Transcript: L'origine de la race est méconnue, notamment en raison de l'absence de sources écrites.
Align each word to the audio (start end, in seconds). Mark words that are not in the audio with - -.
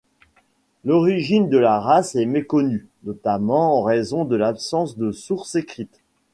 L'origine 0.83 1.47
de 1.47 1.59
la 1.59 1.79
race 1.79 2.15
est 2.15 2.25
méconnue, 2.25 2.87
notamment 3.03 3.77
en 3.79 3.83
raison 3.83 4.25
de 4.25 4.35
l'absence 4.35 4.97
de 4.97 5.11
sources 5.11 5.53
écrites. 5.53 6.01